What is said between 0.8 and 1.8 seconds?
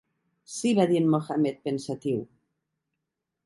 dir en Mohammed